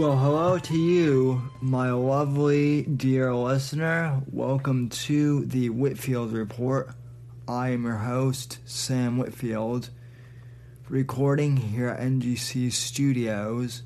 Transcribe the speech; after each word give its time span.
Well, 0.00 0.16
hello 0.16 0.58
to 0.58 0.78
you, 0.78 1.42
my 1.60 1.90
lovely 1.92 2.84
dear 2.84 3.34
listener. 3.34 4.22
Welcome 4.32 4.88
to 4.88 5.44
the 5.44 5.68
Whitfield 5.68 6.32
Report. 6.32 6.94
I 7.46 7.68
am 7.72 7.84
your 7.84 7.96
host, 7.96 8.60
Sam 8.64 9.18
Whitfield, 9.18 9.90
recording 10.88 11.58
here 11.58 11.88
at 11.88 12.00
NGC 12.00 12.72
Studios. 12.72 13.82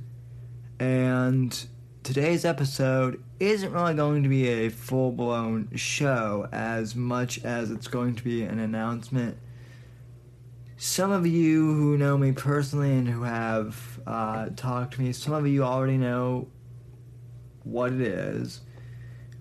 And 0.78 1.66
today's 2.04 2.44
episode 2.44 3.20
isn't 3.40 3.72
really 3.72 3.94
going 3.94 4.22
to 4.22 4.28
be 4.28 4.46
a 4.46 4.68
full 4.68 5.10
blown 5.10 5.68
show 5.74 6.48
as 6.52 6.94
much 6.94 7.44
as 7.44 7.72
it's 7.72 7.88
going 7.88 8.14
to 8.14 8.22
be 8.22 8.44
an 8.44 8.60
announcement. 8.60 9.36
Some 10.76 11.12
of 11.12 11.26
you 11.26 11.72
who 11.72 11.96
know 11.96 12.18
me 12.18 12.32
personally 12.32 12.92
and 12.92 13.08
who 13.08 13.22
have 13.22 14.00
uh, 14.06 14.48
talked 14.56 14.94
to 14.94 15.02
me, 15.02 15.12
some 15.12 15.32
of 15.32 15.46
you 15.46 15.62
already 15.62 15.96
know 15.96 16.48
what 17.62 17.92
it 17.92 18.00
is. 18.00 18.60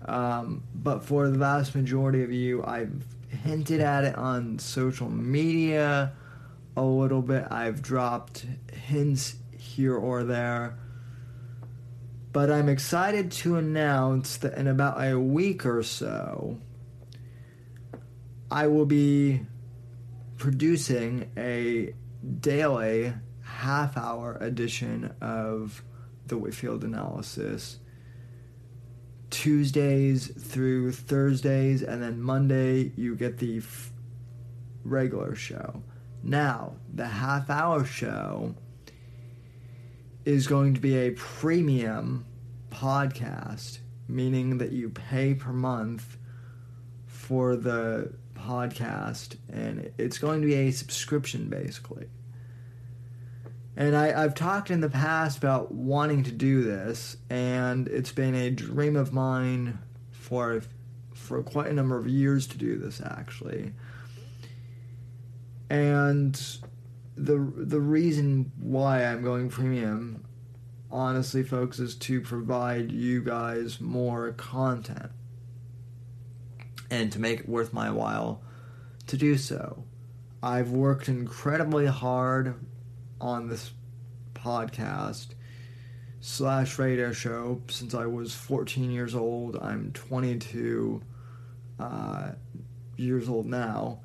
Um, 0.06 0.62
but 0.74 1.04
for 1.04 1.28
the 1.28 1.38
vast 1.38 1.74
majority 1.74 2.22
of 2.22 2.32
you, 2.32 2.64
I've 2.64 3.04
hinted 3.28 3.80
at 3.80 4.04
it 4.04 4.16
on 4.16 4.58
social 4.58 5.10
media 5.10 6.12
a 6.76 6.82
little 6.82 7.22
bit. 7.22 7.46
I've 7.50 7.82
dropped 7.82 8.46
hints 8.72 9.36
here 9.56 9.96
or 9.96 10.22
there. 10.24 10.78
But 12.32 12.50
I'm 12.50 12.68
excited 12.68 13.30
to 13.32 13.56
announce 13.56 14.36
that 14.38 14.54
in 14.54 14.66
about 14.66 15.02
a 15.02 15.18
week 15.18 15.64
or 15.66 15.82
so, 15.82 16.58
I 18.50 18.66
will 18.66 18.86
be 18.86 19.42
producing 20.36 21.30
a 21.36 21.94
daily 22.40 23.12
half 23.42 23.96
hour 23.96 24.36
edition 24.40 25.14
of 25.20 25.82
the 26.26 26.36
Whitfield 26.38 26.84
analysis. 26.84 27.78
Tuesdays 29.30 30.28
through 30.28 30.92
Thursdays, 30.92 31.82
and 31.82 32.02
then 32.02 32.20
Monday 32.20 32.92
you 32.96 33.16
get 33.16 33.38
the 33.38 33.58
f- 33.58 33.92
regular 34.84 35.34
show. 35.34 35.82
Now, 36.22 36.76
the 36.92 37.06
half 37.06 37.50
hour 37.50 37.84
show 37.84 38.54
is 40.24 40.46
going 40.46 40.74
to 40.74 40.80
be 40.80 40.96
a 40.96 41.10
premium 41.10 42.24
podcast, 42.70 43.78
meaning 44.08 44.58
that 44.58 44.72
you 44.72 44.88
pay 44.90 45.34
per 45.34 45.52
month 45.52 46.16
for 47.06 47.56
the 47.56 48.12
podcast, 48.44 49.36
and 49.52 49.90
it's 49.98 50.18
going 50.18 50.40
to 50.42 50.46
be 50.46 50.54
a 50.54 50.70
subscription 50.70 51.48
basically. 51.48 52.06
And 53.76 53.96
I, 53.96 54.22
I've 54.22 54.34
talked 54.34 54.70
in 54.70 54.80
the 54.80 54.90
past 54.90 55.38
about 55.38 55.72
wanting 55.72 56.22
to 56.24 56.32
do 56.32 56.62
this, 56.62 57.16
and 57.28 57.88
it's 57.88 58.12
been 58.12 58.34
a 58.34 58.50
dream 58.50 58.96
of 58.96 59.12
mine 59.12 59.78
for 60.10 60.62
for 61.12 61.42
quite 61.42 61.68
a 61.68 61.72
number 61.72 61.96
of 61.96 62.06
years 62.06 62.46
to 62.48 62.58
do 62.58 62.76
this 62.76 63.00
actually. 63.00 63.72
And 65.70 66.34
the 67.16 67.52
the 67.56 67.80
reason 67.80 68.52
why 68.60 69.04
I'm 69.04 69.22
going 69.22 69.48
premium, 69.48 70.24
honestly, 70.90 71.42
folks, 71.42 71.80
is 71.80 71.96
to 71.96 72.20
provide 72.20 72.92
you 72.92 73.22
guys 73.22 73.80
more 73.80 74.32
content 74.32 75.10
and 76.90 77.10
to 77.12 77.18
make 77.18 77.40
it 77.40 77.48
worth 77.48 77.72
my 77.72 77.90
while 77.90 78.42
to 79.06 79.16
do 79.16 79.36
so. 79.36 79.84
I've 80.42 80.70
worked 80.70 81.08
incredibly 81.08 81.86
hard 81.86 82.54
on 83.20 83.48
this 83.48 83.72
podcast 84.34 85.28
slash 86.20 86.78
radio 86.78 87.12
show 87.12 87.62
since 87.68 87.94
I 87.94 88.06
was 88.06 88.34
14 88.34 88.90
years 88.90 89.14
old. 89.14 89.56
I'm 89.56 89.92
22 89.92 91.02
uh, 91.78 92.32
years 92.96 93.28
old 93.28 93.46
now. 93.46 94.00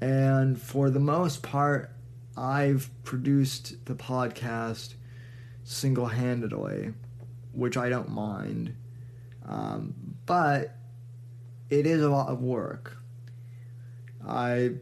And 0.00 0.60
for 0.60 0.90
the 0.90 1.00
most 1.00 1.42
part, 1.42 1.90
I've 2.36 2.90
produced 3.02 3.84
the 3.86 3.94
podcast 3.94 4.94
single 5.64 6.06
handedly, 6.06 6.94
which 7.52 7.76
I 7.76 7.88
don't 7.88 8.10
mind. 8.10 8.74
Um, 9.46 9.94
but 10.26 10.77
it 11.70 11.86
is 11.86 12.02
a 12.02 12.08
lot 12.08 12.28
of 12.28 12.40
work. 12.40 12.96
I 14.26 14.72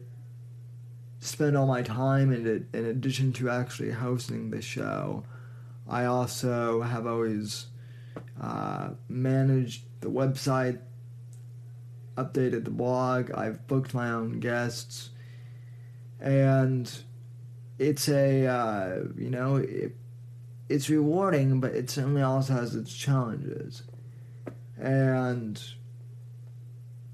spend 1.19 1.57
all 1.57 1.67
my 1.67 1.81
time 1.81 2.31
in 2.31 2.47
it, 2.47 2.77
in 2.77 2.85
addition 2.85 3.33
to 3.33 3.49
actually 3.49 3.91
hosting 3.91 4.49
the 4.49 4.61
show. 4.61 5.23
I 5.87 6.05
also 6.05 6.81
have 6.81 7.07
always 7.07 7.67
uh, 8.41 8.91
managed 9.09 9.83
the 10.01 10.09
website, 10.09 10.79
updated 12.17 12.65
the 12.65 12.71
blog, 12.71 13.31
I've 13.31 13.67
booked 13.67 13.93
my 13.93 14.09
own 14.09 14.39
guests, 14.39 15.09
and 16.19 16.91
it's 17.79 18.09
a 18.09 18.45
uh, 18.45 19.03
you 19.15 19.29
know 19.29 19.57
it, 19.57 19.95
it's 20.69 20.89
rewarding, 20.89 21.59
but 21.59 21.73
it 21.73 21.89
certainly 21.89 22.21
also 22.21 22.53
has 22.53 22.75
its 22.75 22.93
challenges, 22.93 23.83
and 24.77 25.61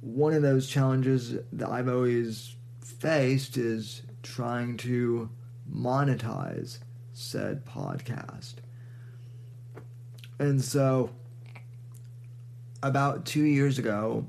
one 0.03 0.33
of 0.33 0.41
those 0.41 0.67
challenges 0.67 1.37
that 1.53 1.69
I've 1.69 1.87
always 1.87 2.55
faced 2.81 3.55
is 3.55 4.01
trying 4.21 4.75
to 4.77 5.29
monetize 5.71 6.79
said 7.13 7.65
podcast. 7.65 8.55
And 10.39 10.61
so, 10.61 11.11
about 12.81 13.25
two 13.25 13.43
years 13.43 13.79
ago, 13.79 14.27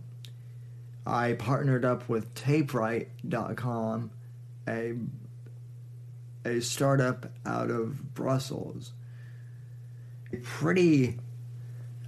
I 1.05 1.33
partnered 1.33 1.85
up 1.85 2.09
with 2.09 2.33
TapeWrite.com, 2.35 4.11
a, 4.69 4.95
a 6.45 6.61
startup 6.61 7.33
out 7.45 7.71
of 7.71 8.15
Brussels. 8.15 8.93
A 10.33 10.37
pretty 10.37 11.19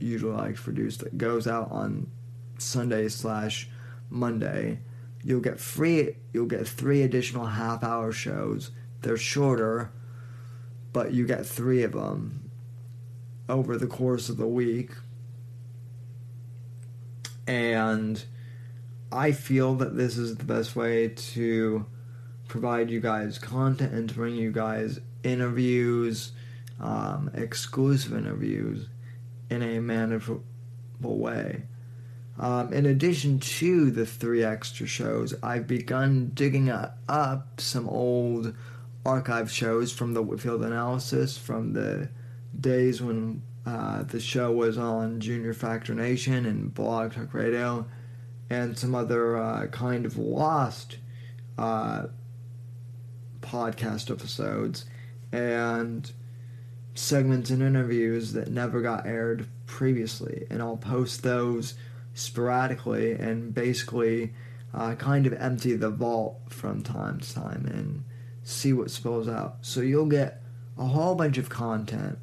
usually 0.00 0.34
like 0.34 0.56
to 0.56 0.60
produce 0.60 0.96
that 0.96 1.16
goes 1.16 1.46
out 1.46 1.70
on 1.70 2.10
Sunday 2.58 3.10
slash 3.10 3.68
Monday. 4.10 4.80
You'll 5.22 5.40
get 5.40 5.60
free. 5.60 6.16
You'll 6.32 6.46
get 6.46 6.66
three 6.66 7.02
additional 7.02 7.46
half 7.46 7.84
hour 7.84 8.10
shows. 8.10 8.72
They're 9.02 9.16
shorter 9.16 9.92
but 10.92 11.12
you 11.12 11.26
get 11.26 11.46
three 11.46 11.82
of 11.82 11.92
them 11.92 12.50
over 13.48 13.76
the 13.76 13.86
course 13.86 14.28
of 14.28 14.36
the 14.36 14.46
week. 14.46 14.90
And 17.46 18.22
I 19.10 19.32
feel 19.32 19.74
that 19.76 19.96
this 19.96 20.16
is 20.16 20.36
the 20.36 20.44
best 20.44 20.76
way 20.76 21.08
to 21.08 21.86
provide 22.48 22.90
you 22.90 23.00
guys 23.00 23.38
content 23.38 23.92
and 23.92 24.08
to 24.08 24.14
bring 24.14 24.36
you 24.36 24.52
guys 24.52 25.00
interviews, 25.22 26.32
um, 26.80 27.30
exclusive 27.34 28.12
interviews 28.12 28.88
in 29.50 29.62
a 29.62 29.80
manageable 29.80 30.42
way. 31.02 31.62
Um, 32.38 32.72
in 32.72 32.86
addition 32.86 33.38
to 33.38 33.90
the 33.90 34.06
three 34.06 34.42
extra 34.42 34.86
shows, 34.86 35.34
I've 35.42 35.66
begun 35.66 36.30
digging 36.32 36.70
up 36.70 37.60
some 37.60 37.88
old 37.88 38.54
archive 39.04 39.50
shows 39.50 39.92
from 39.92 40.14
the 40.14 40.22
Whitfield 40.22 40.62
analysis 40.62 41.36
from 41.36 41.72
the 41.72 42.08
days 42.58 43.02
when 43.02 43.42
uh, 43.66 44.02
the 44.02 44.20
show 44.20 44.52
was 44.52 44.76
on 44.78 45.20
Junior 45.20 45.54
Factor 45.54 45.94
Nation 45.94 46.46
and 46.46 46.72
Blog 46.72 47.12
Talk 47.12 47.32
Radio, 47.34 47.86
and 48.50 48.76
some 48.76 48.94
other 48.94 49.36
uh, 49.36 49.66
kind 49.68 50.04
of 50.04 50.18
lost 50.18 50.98
uh, 51.58 52.06
podcast 53.40 54.10
episodes 54.10 54.84
and 55.32 56.12
segments 56.94 57.50
and 57.50 57.62
interviews 57.62 58.32
that 58.32 58.50
never 58.50 58.82
got 58.82 59.06
aired 59.06 59.46
previously. 59.66 60.46
And 60.50 60.60
I'll 60.60 60.76
post 60.76 61.22
those 61.22 61.74
sporadically 62.14 63.12
and 63.12 63.54
basically 63.54 64.34
uh, 64.74 64.94
kind 64.96 65.26
of 65.26 65.32
empty 65.34 65.74
the 65.76 65.90
vault 65.90 66.40
from 66.48 66.82
time 66.82 67.20
to 67.20 67.34
time 67.34 67.66
and 67.66 68.04
see 68.44 68.72
what 68.72 68.90
spills 68.90 69.28
out. 69.28 69.58
So 69.62 69.80
you'll 69.80 70.06
get 70.06 70.42
a 70.78 70.84
whole 70.86 71.14
bunch 71.14 71.38
of 71.38 71.48
content 71.48 72.18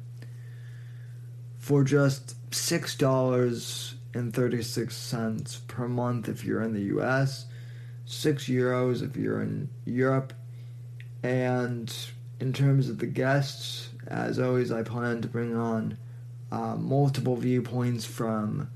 for 1.58 1.84
just 1.84 2.36
six 2.54 2.96
dollars 2.96 3.94
and 4.14 4.34
thirty 4.34 4.62
six 4.62 4.96
cents 4.96 5.60
per 5.68 5.88
month 5.88 6.28
if 6.28 6.44
you're 6.44 6.62
in 6.62 6.72
the 6.72 6.96
US, 6.96 7.46
six 8.04 8.46
euros 8.46 9.02
if 9.02 9.16
you're 9.16 9.40
in 9.40 9.68
Europe, 9.84 10.32
and 11.22 11.94
in 12.40 12.52
terms 12.52 12.88
of 12.88 12.98
the 12.98 13.06
guests, 13.06 13.90
as 14.06 14.38
always, 14.38 14.72
I 14.72 14.82
plan 14.82 15.20
to 15.22 15.28
bring 15.28 15.54
on 15.54 15.98
uh, 16.50 16.74
multiple 16.76 17.36
viewpoints 17.36 18.04
from 18.04 18.70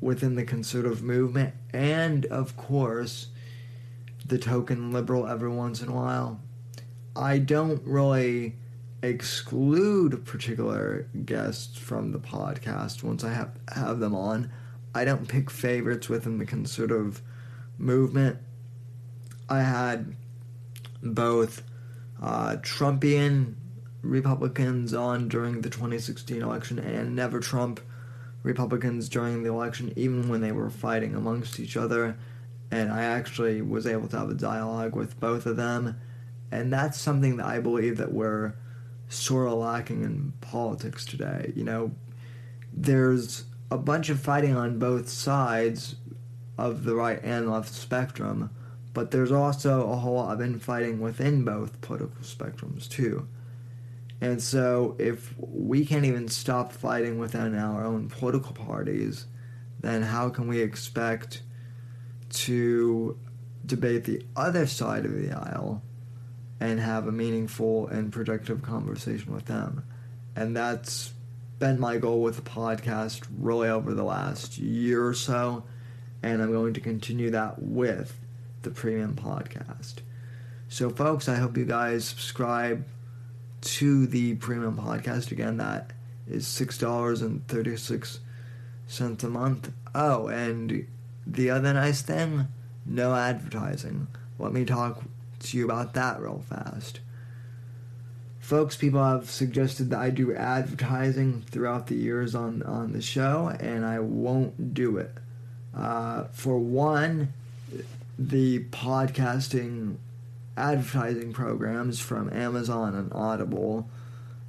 within 0.00 0.34
the 0.34 0.44
conservative 0.44 1.02
movement, 1.02 1.54
and 1.72 2.26
of 2.26 2.56
course, 2.56 3.28
the 4.26 4.38
token 4.38 4.92
liberal 4.92 5.26
every 5.26 5.48
once 5.48 5.80
in 5.80 5.88
a 5.88 5.94
while. 5.94 6.40
I 7.20 7.36
don't 7.36 7.82
really 7.84 8.54
exclude 9.02 10.24
particular 10.24 11.06
guests 11.26 11.76
from 11.76 12.12
the 12.12 12.18
podcast 12.18 13.02
once 13.02 13.22
I 13.22 13.34
have 13.34 13.50
have 13.74 14.00
them 14.00 14.14
on. 14.14 14.50
I 14.94 15.04
don't 15.04 15.28
pick 15.28 15.50
favorites 15.50 16.08
within 16.08 16.38
the 16.38 16.46
conservative 16.46 17.20
movement. 17.76 18.38
I 19.50 19.60
had 19.60 20.16
both 21.02 21.62
uh, 22.22 22.56
Trumpian 22.62 23.54
Republicans 24.00 24.94
on 24.94 25.28
during 25.28 25.60
the 25.60 25.68
2016 25.68 26.40
election 26.40 26.78
and 26.78 27.14
never 27.14 27.38
Trump 27.38 27.80
Republicans 28.42 29.10
during 29.10 29.42
the 29.42 29.50
election, 29.50 29.92
even 29.94 30.30
when 30.30 30.40
they 30.40 30.52
were 30.52 30.70
fighting 30.70 31.14
amongst 31.14 31.60
each 31.60 31.76
other. 31.76 32.16
And 32.70 32.90
I 32.90 33.02
actually 33.02 33.60
was 33.60 33.86
able 33.86 34.08
to 34.08 34.18
have 34.18 34.30
a 34.30 34.34
dialogue 34.34 34.96
with 34.96 35.20
both 35.20 35.44
of 35.44 35.58
them. 35.58 36.00
And 36.52 36.72
that's 36.72 37.00
something 37.00 37.36
that 37.36 37.46
I 37.46 37.60
believe 37.60 37.96
that 37.98 38.12
we're 38.12 38.54
sort 39.08 39.48
of 39.48 39.58
lacking 39.58 40.02
in 40.02 40.32
politics 40.40 41.04
today. 41.04 41.52
You 41.54 41.64
know, 41.64 41.92
there's 42.72 43.44
a 43.70 43.78
bunch 43.78 44.08
of 44.08 44.20
fighting 44.20 44.56
on 44.56 44.78
both 44.78 45.08
sides 45.08 45.96
of 46.58 46.84
the 46.84 46.94
right 46.94 47.20
and 47.22 47.50
left 47.50 47.72
spectrum, 47.72 48.50
but 48.92 49.10
there's 49.10 49.32
also 49.32 49.90
a 49.90 49.96
whole 49.96 50.14
lot 50.14 50.34
of 50.34 50.40
infighting 50.40 51.00
within 51.00 51.44
both 51.44 51.80
political 51.80 52.22
spectrums, 52.22 52.88
too. 52.88 53.26
And 54.20 54.42
so, 54.42 54.96
if 54.98 55.34
we 55.38 55.86
can't 55.86 56.04
even 56.04 56.28
stop 56.28 56.72
fighting 56.72 57.18
within 57.18 57.56
our 57.56 57.84
own 57.84 58.08
political 58.10 58.52
parties, 58.52 59.26
then 59.80 60.02
how 60.02 60.28
can 60.28 60.46
we 60.46 60.60
expect 60.60 61.42
to 62.30 63.18
debate 63.64 64.04
the 64.04 64.22
other 64.36 64.66
side 64.66 65.04
of 65.04 65.14
the 65.14 65.32
aisle 65.32 65.82
and 66.60 66.78
have 66.78 67.08
a 67.08 67.12
meaningful 67.12 67.88
and 67.88 68.12
productive 68.12 68.62
conversation 68.62 69.32
with 69.32 69.46
them? 69.46 69.82
And 70.36 70.56
that's 70.56 71.12
been 71.58 71.80
my 71.80 71.96
goal 71.96 72.22
with 72.22 72.36
the 72.36 72.42
podcast 72.42 73.26
really 73.38 73.68
over 73.68 73.92
the 73.92 74.04
last 74.04 74.58
year 74.58 75.04
or 75.06 75.14
so, 75.14 75.64
and 76.22 76.42
I'm 76.42 76.52
going 76.52 76.74
to 76.74 76.80
continue 76.80 77.30
that 77.30 77.60
with 77.60 78.16
the 78.62 78.70
premium 78.70 79.14
podcast. 79.14 79.96
So, 80.68 80.90
folks, 80.90 81.28
I 81.28 81.36
hope 81.36 81.56
you 81.56 81.64
guys 81.64 82.04
subscribe 82.04 82.84
to 83.62 84.06
the 84.06 84.34
premium 84.36 84.76
podcast. 84.76 85.32
Again, 85.32 85.56
that 85.56 85.92
is 86.28 86.46
$6.36 86.46 89.24
a 89.24 89.28
month. 89.28 89.72
Oh, 89.94 90.28
and 90.28 90.86
the 91.26 91.50
other 91.50 91.74
nice 91.74 92.02
thing 92.02 92.46
no 92.86 93.14
advertising. 93.14 94.06
Let 94.38 94.52
me 94.52 94.64
talk 94.64 95.02
to 95.40 95.58
you 95.58 95.64
about 95.64 95.94
that 95.94 96.20
real 96.20 96.44
fast. 96.48 97.00
Folks, 98.38 98.76
people 98.76 99.04
have 99.04 99.30
suggested 99.30 99.90
that 99.90 100.00
I 100.00 100.10
do 100.10 100.34
advertising 100.34 101.42
throughout 101.50 101.86
the 101.86 101.94
years 101.94 102.34
on, 102.34 102.62
on 102.62 102.92
the 102.92 103.02
show, 103.02 103.54
and 103.60 103.84
I 103.84 104.00
won't 104.00 104.74
do 104.74 104.96
it. 104.96 105.12
Uh, 105.76 106.24
for 106.32 106.58
one, 106.58 107.32
the 108.18 108.64
podcasting 108.64 109.96
advertising 110.56 111.32
programs 111.32 112.00
from 112.00 112.32
Amazon 112.32 112.94
and 112.94 113.12
Audible 113.12 113.88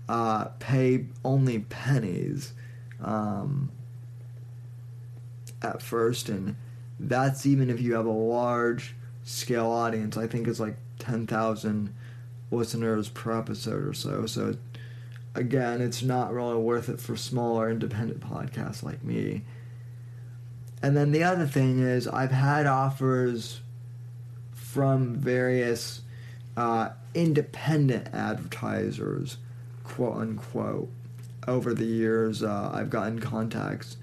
uh, 0.10 0.45
pay 0.60 1.05
only 1.24 1.60
pennies 1.60 2.53
um, 3.03 3.71
at 5.62 5.81
first, 5.81 6.27
and 6.27 6.55
that's 7.00 7.45
even 7.45 7.69
if 7.69 7.79
you 7.79 7.93
have 7.93 8.05
a 8.05 8.12
large 8.12 8.95
scale 9.24 9.68
audience. 9.68 10.18
I 10.18 10.28
think 10.28 10.48
it's 10.48 10.60
like 10.60 10.75
10,000 11.00 11.94
listeners 12.51 13.10
per 13.10 13.38
episode 13.38 13.88
or 13.88 13.94
so. 13.94 14.25
So, 14.25 14.56
again, 15.36 15.82
it's 15.82 16.04
not 16.04 16.34
really 16.34 16.56
worth 16.56 16.90
it 16.90 17.00
for 17.00 17.16
smaller 17.16 17.70
independent 17.70 18.20
podcasts 18.20 18.84
like 18.84 19.04
me. 19.04 19.44
And 20.82 20.98
then 20.98 21.12
the 21.12 21.24
other 21.24 21.46
thing 21.46 21.80
is, 21.80 22.08
I've 22.08 22.32
had 22.32 22.66
offers 22.66 23.62
from 24.54 25.16
various 25.16 26.01
uh, 26.58 26.90
independent 27.13 28.08
advertisers, 28.13 29.38
quote 29.84 30.18
unquote. 30.18 30.90
Over 31.48 31.74
the 31.74 31.86
years, 31.86 32.44
uh, 32.44 32.72
I've 32.74 32.92
gotten 32.92 33.20
contacts. 33.20 33.98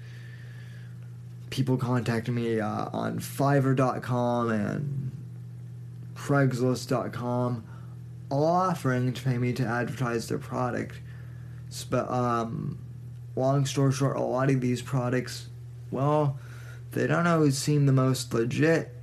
People 1.49 1.77
contacting 1.77 2.35
me 2.35 2.59
uh, 2.59 2.89
on 2.91 3.19
Fiverr.com 3.19 4.51
and 4.51 5.08
Craigslist.com, 6.19 7.63
offering 8.29 9.13
to 9.13 9.23
pay 9.23 9.37
me 9.37 9.53
to 9.53 9.65
advertise 9.65 10.27
their 10.27 10.37
product. 10.37 10.99
But 11.89 12.09
um, 12.09 12.79
long 13.35 13.65
story 13.65 13.91
short, 13.93 14.17
a 14.17 14.21
lot 14.21 14.49
of 14.49 14.61
these 14.61 14.81
products, 14.81 15.47
well, 15.91 16.37
they 16.91 17.07
don't 17.07 17.27
always 17.27 17.57
seem 17.57 17.85
the 17.85 17.93
most 17.93 18.33
legit 18.33 18.95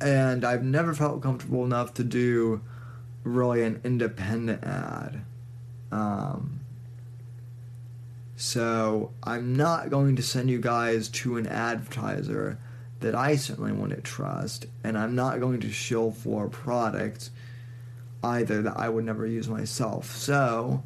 and 0.00 0.44
I've 0.44 0.62
never 0.62 0.94
felt 0.94 1.22
comfortable 1.22 1.64
enough 1.64 1.94
to 1.94 2.04
do 2.04 2.60
really 3.24 3.62
an 3.62 3.80
independent 3.84 4.62
ad. 4.64 5.24
Um, 5.90 6.60
so 8.36 9.10
I'm 9.22 9.56
not 9.56 9.90
going 9.90 10.16
to 10.16 10.22
send 10.22 10.50
you 10.50 10.60
guys 10.60 11.08
to 11.08 11.36
an 11.36 11.46
advertiser 11.46 12.58
that 13.00 13.14
I 13.14 13.36
certainly 13.36 13.72
wouldn't 13.72 14.04
trust, 14.04 14.66
and 14.82 14.98
I'm 14.98 15.14
not 15.14 15.40
going 15.40 15.60
to 15.60 15.70
shill 15.70 16.10
for 16.10 16.48
products 16.48 17.30
either 18.22 18.62
that 18.62 18.76
I 18.76 18.88
would 18.88 19.04
never 19.04 19.26
use 19.26 19.48
myself. 19.48 20.16
So 20.16 20.82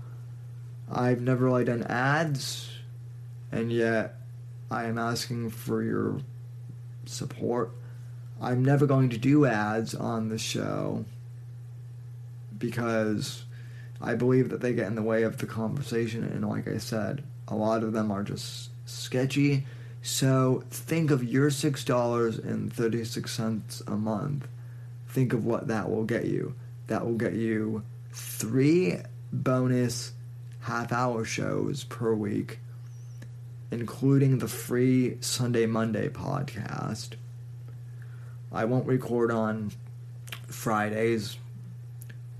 I've 0.90 1.20
never 1.20 1.46
really 1.46 1.64
done 1.64 1.84
ads, 1.84 2.70
and 3.50 3.72
yet 3.72 4.16
I 4.70 4.84
am 4.84 4.98
asking 4.98 5.50
for 5.50 5.82
your 5.82 6.20
support 7.06 7.72
I'm 8.42 8.64
never 8.64 8.86
going 8.86 9.08
to 9.10 9.18
do 9.18 9.46
ads 9.46 9.94
on 9.94 10.28
the 10.28 10.36
show 10.36 11.04
because 12.58 13.44
I 14.00 14.16
believe 14.16 14.48
that 14.50 14.60
they 14.60 14.72
get 14.72 14.88
in 14.88 14.96
the 14.96 15.02
way 15.02 15.22
of 15.22 15.38
the 15.38 15.46
conversation. 15.46 16.24
And 16.24 16.48
like 16.48 16.66
I 16.66 16.78
said, 16.78 17.22
a 17.46 17.54
lot 17.54 17.84
of 17.84 17.92
them 17.92 18.10
are 18.10 18.24
just 18.24 18.70
sketchy. 18.84 19.64
So 20.02 20.64
think 20.70 21.10
of 21.10 21.24
your 21.24 21.50
$6.36 21.50 23.86
a 23.86 23.96
month. 23.96 24.46
Think 25.08 25.32
of 25.32 25.44
what 25.44 25.68
that 25.68 25.90
will 25.90 26.04
get 26.04 26.26
you. 26.26 26.54
That 26.88 27.06
will 27.06 27.14
get 27.14 27.34
you 27.34 27.84
three 28.12 28.98
bonus 29.32 30.12
half 30.60 30.92
hour 30.92 31.24
shows 31.24 31.84
per 31.84 32.12
week, 32.14 32.58
including 33.70 34.38
the 34.38 34.48
free 34.48 35.16
Sunday 35.20 35.66
Monday 35.66 36.08
podcast 36.08 37.14
I 38.54 38.66
won't 38.66 38.86
record 38.86 39.30
on 39.30 39.72
Fridays 40.46 41.38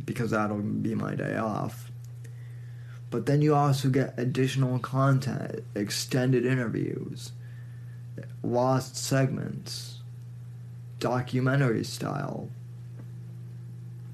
because 0.05 0.33
that'll 0.33 0.59
be 0.59 0.95
my 0.95 1.15
day 1.15 1.37
off. 1.37 1.91
But 3.11 3.27
then 3.27 3.41
you 3.41 3.55
also 3.55 3.89
get 3.89 4.15
additional 4.19 4.79
content, 4.79 5.65
extended 5.75 6.45
interviews, 6.45 7.33
lost 8.43 8.97
segments, 8.97 10.01
documentary 10.99 11.85
style 11.85 12.49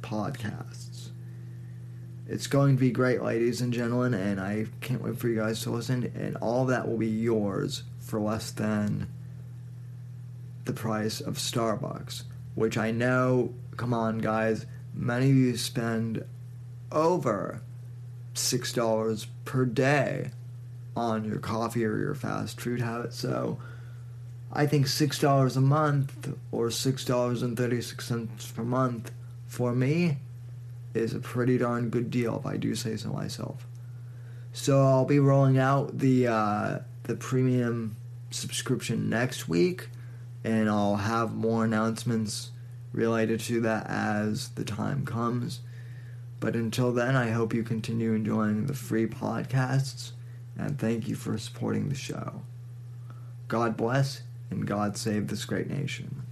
podcasts. 0.02 1.08
It's 2.26 2.46
going 2.46 2.76
to 2.76 2.80
be 2.80 2.90
great, 2.90 3.22
ladies 3.22 3.60
and 3.62 3.72
gentlemen, 3.72 4.12
and 4.12 4.38
I 4.38 4.66
can't 4.80 5.02
wait 5.02 5.18
for 5.18 5.28
you 5.28 5.36
guys 5.36 5.62
to 5.62 5.70
listen. 5.70 6.12
And 6.14 6.36
all 6.36 6.66
that 6.66 6.86
will 6.86 6.98
be 6.98 7.06
yours 7.06 7.84
for 8.00 8.20
less 8.20 8.50
than 8.50 9.08
the 10.64 10.74
price 10.74 11.20
of 11.20 11.36
Starbucks, 11.36 12.24
which 12.54 12.76
I 12.76 12.90
know, 12.90 13.54
come 13.78 13.94
on, 13.94 14.18
guys, 14.18 14.66
many 14.94 15.30
of 15.30 15.36
you 15.36 15.56
spend 15.56 16.24
over 16.92 17.62
$6 18.34 19.26
per 19.46 19.64
day 19.64 20.30
on 20.94 21.24
your 21.24 21.38
coffee 21.38 21.84
or 21.84 21.98
your 21.98 22.14
fast 22.14 22.60
food 22.60 22.80
habit. 22.80 23.14
So 23.14 23.58
I 24.52 24.66
think 24.66 24.86
$6 24.86 25.56
a 25.56 25.60
month 25.60 26.34
or 26.50 26.68
$6.36 26.68 28.54
per 28.54 28.62
month 28.62 29.12
for 29.46 29.74
me 29.74 30.18
is 30.94 31.14
a 31.14 31.18
pretty 31.18 31.58
darn 31.58 31.90
good 31.90 32.10
deal 32.10 32.38
if 32.38 32.46
I 32.46 32.56
do 32.56 32.74
say 32.74 32.96
so 32.96 33.10
myself. 33.10 33.66
So 34.52 34.84
I'll 34.84 35.04
be 35.04 35.18
rolling 35.18 35.58
out 35.58 35.98
the 35.98 36.26
uh, 36.26 36.78
the 37.04 37.14
premium 37.14 37.96
subscription 38.30 39.08
next 39.08 39.48
week, 39.48 39.88
and 40.42 40.68
I'll 40.68 40.96
have 40.96 41.34
more 41.34 41.64
announcements 41.64 42.50
related 42.92 43.40
to 43.40 43.60
that 43.60 43.86
as 43.88 44.48
the 44.50 44.64
time 44.64 45.04
comes. 45.04 45.60
But 46.40 46.54
until 46.54 46.92
then, 46.92 47.16
I 47.16 47.30
hope 47.30 47.52
you 47.52 47.62
continue 47.62 48.12
enjoying 48.14 48.66
the 48.66 48.74
free 48.74 49.06
podcasts, 49.06 50.12
and 50.56 50.78
thank 50.78 51.08
you 51.08 51.14
for 51.14 51.36
supporting 51.36 51.88
the 51.88 51.94
show. 51.94 52.42
God 53.48 53.76
bless, 53.76 54.22
and 54.50 54.66
God 54.66 54.96
save 54.96 55.28
this 55.28 55.44
great 55.44 55.68
nation. 55.68 56.22